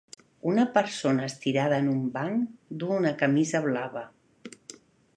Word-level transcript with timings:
Una 0.51 0.63
persona 0.77 1.27
estirada 1.33 1.79
en 1.83 1.91
un 1.93 2.01
banc 2.17 2.49
duu 2.85 2.97
una 2.97 3.15
camisa 3.23 3.65
blava. 3.71 4.07